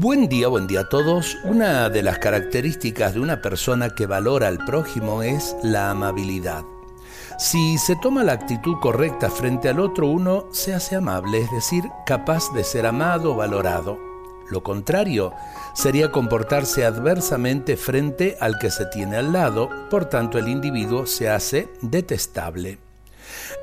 Buen 0.00 0.28
día, 0.28 0.46
buen 0.46 0.68
día 0.68 0.82
a 0.82 0.88
todos. 0.88 1.36
Una 1.42 1.90
de 1.90 2.04
las 2.04 2.20
características 2.20 3.14
de 3.14 3.20
una 3.20 3.42
persona 3.42 3.96
que 3.96 4.06
valora 4.06 4.46
al 4.46 4.58
prójimo 4.58 5.24
es 5.24 5.56
la 5.64 5.90
amabilidad. 5.90 6.62
Si 7.36 7.78
se 7.78 7.96
toma 7.96 8.22
la 8.22 8.34
actitud 8.34 8.76
correcta 8.80 9.28
frente 9.28 9.68
al 9.68 9.80
otro, 9.80 10.06
uno 10.06 10.46
se 10.52 10.72
hace 10.72 10.94
amable, 10.94 11.40
es 11.40 11.50
decir, 11.50 11.82
capaz 12.06 12.54
de 12.54 12.62
ser 12.62 12.86
amado 12.86 13.32
o 13.32 13.34
valorado. 13.34 13.98
Lo 14.48 14.62
contrario 14.62 15.32
sería 15.74 16.12
comportarse 16.12 16.84
adversamente 16.84 17.76
frente 17.76 18.36
al 18.40 18.56
que 18.60 18.70
se 18.70 18.86
tiene 18.86 19.16
al 19.16 19.32
lado, 19.32 19.68
por 19.90 20.04
tanto 20.04 20.38
el 20.38 20.46
individuo 20.46 21.06
se 21.06 21.28
hace 21.28 21.70
detestable. 21.82 22.78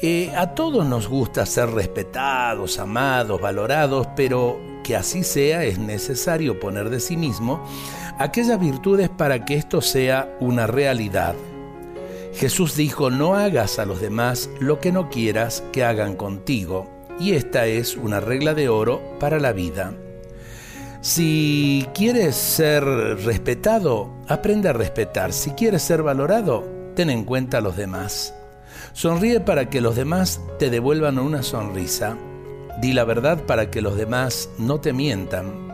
Eh, 0.00 0.32
a 0.36 0.54
todos 0.54 0.86
nos 0.86 1.08
gusta 1.08 1.44
ser 1.44 1.70
respetados, 1.70 2.78
amados, 2.78 3.40
valorados, 3.40 4.06
pero 4.14 4.69
así 4.94 5.24
sea 5.24 5.64
es 5.64 5.78
necesario 5.78 6.60
poner 6.60 6.90
de 6.90 7.00
sí 7.00 7.16
mismo 7.16 7.64
aquellas 8.18 8.60
virtudes 8.60 9.08
para 9.08 9.44
que 9.44 9.54
esto 9.54 9.80
sea 9.80 10.36
una 10.40 10.66
realidad. 10.66 11.34
Jesús 12.34 12.76
dijo, 12.76 13.10
no 13.10 13.34
hagas 13.34 13.78
a 13.78 13.86
los 13.86 14.00
demás 14.00 14.50
lo 14.60 14.78
que 14.78 14.92
no 14.92 15.10
quieras 15.10 15.64
que 15.72 15.84
hagan 15.84 16.14
contigo, 16.16 16.88
y 17.18 17.32
esta 17.32 17.66
es 17.66 17.96
una 17.96 18.20
regla 18.20 18.54
de 18.54 18.68
oro 18.68 19.00
para 19.18 19.40
la 19.40 19.52
vida. 19.52 19.94
Si 21.02 21.86
quieres 21.94 22.36
ser 22.36 22.84
respetado, 22.84 24.10
aprende 24.28 24.68
a 24.68 24.74
respetar. 24.74 25.32
Si 25.32 25.52
quieres 25.52 25.82
ser 25.82 26.02
valorado, 26.02 26.64
ten 26.94 27.08
en 27.08 27.24
cuenta 27.24 27.58
a 27.58 27.60
los 27.62 27.76
demás. 27.76 28.34
Sonríe 28.92 29.40
para 29.40 29.70
que 29.70 29.80
los 29.80 29.96
demás 29.96 30.40
te 30.58 30.68
devuelvan 30.68 31.18
una 31.18 31.42
sonrisa. 31.42 32.18
Di 32.78 32.92
la 32.92 33.04
verdad 33.04 33.42
para 33.44 33.70
que 33.70 33.82
los 33.82 33.96
demás 33.96 34.48
no 34.58 34.80
te 34.80 34.92
mientan. 34.92 35.68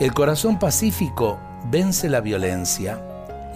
El 0.00 0.12
corazón 0.12 0.58
pacífico 0.58 1.38
vence 1.70 2.08
la 2.08 2.20
violencia. 2.20 3.00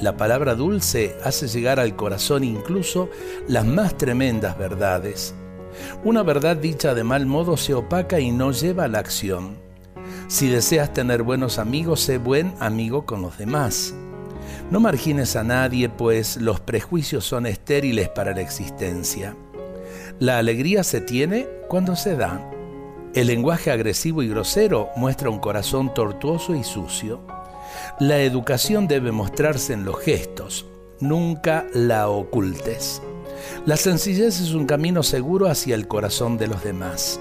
La 0.00 0.16
palabra 0.16 0.54
dulce 0.54 1.16
hace 1.24 1.48
llegar 1.48 1.80
al 1.80 1.96
corazón 1.96 2.44
incluso 2.44 3.08
las 3.48 3.64
más 3.64 3.96
tremendas 3.96 4.58
verdades. 4.58 5.34
Una 6.04 6.22
verdad 6.22 6.56
dicha 6.56 6.94
de 6.94 7.04
mal 7.04 7.26
modo 7.26 7.56
se 7.56 7.74
opaca 7.74 8.20
y 8.20 8.30
no 8.30 8.52
lleva 8.52 8.84
a 8.84 8.88
la 8.88 8.98
acción. 8.98 9.56
Si 10.28 10.48
deseas 10.48 10.92
tener 10.92 11.22
buenos 11.22 11.58
amigos, 11.58 12.00
sé 12.00 12.18
buen 12.18 12.54
amigo 12.60 13.06
con 13.06 13.22
los 13.22 13.38
demás. 13.38 13.94
No 14.70 14.80
margines 14.80 15.36
a 15.36 15.44
nadie, 15.44 15.88
pues 15.88 16.36
los 16.36 16.60
prejuicios 16.60 17.24
son 17.24 17.46
estériles 17.46 18.08
para 18.08 18.34
la 18.34 18.40
existencia. 18.40 19.36
La 20.18 20.38
alegría 20.38 20.84
se 20.84 21.00
tiene 21.00 21.46
cuando 21.68 21.96
se 21.96 22.16
da. 22.16 22.50
El 23.14 23.28
lenguaje 23.28 23.70
agresivo 23.70 24.24
y 24.24 24.28
grosero 24.28 24.88
muestra 24.96 25.30
un 25.30 25.38
corazón 25.38 25.94
tortuoso 25.94 26.56
y 26.56 26.64
sucio. 26.64 27.20
La 28.00 28.18
educación 28.18 28.88
debe 28.88 29.12
mostrarse 29.12 29.72
en 29.72 29.84
los 29.84 30.00
gestos, 30.00 30.66
nunca 30.98 31.64
la 31.72 32.08
ocultes. 32.08 33.00
La 33.66 33.76
sencillez 33.76 34.40
es 34.40 34.52
un 34.52 34.66
camino 34.66 35.04
seguro 35.04 35.46
hacia 35.46 35.76
el 35.76 35.86
corazón 35.86 36.38
de 36.38 36.48
los 36.48 36.64
demás. 36.64 37.20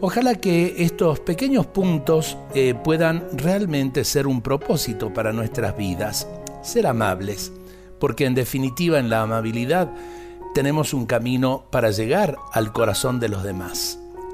Ojalá 0.00 0.36
que 0.36 0.76
estos 0.78 1.18
pequeños 1.18 1.66
puntos 1.66 2.38
eh, 2.54 2.74
puedan 2.84 3.26
realmente 3.32 4.04
ser 4.04 4.28
un 4.28 4.42
propósito 4.42 5.12
para 5.12 5.32
nuestras 5.32 5.76
vidas 5.76 6.28
ser 6.62 6.86
amables, 6.86 7.52
porque 7.98 8.26
en 8.26 8.34
definitiva 8.34 8.98
en 8.98 9.08
la 9.08 9.22
amabilidad 9.22 9.92
tenemos 10.54 10.94
un 10.94 11.06
camino 11.06 11.64
para 11.70 11.90
llegar 11.90 12.36
al 12.52 12.72
corazón 12.72 13.20
de 13.20 13.28
los 13.28 13.42
demás. 13.42 13.98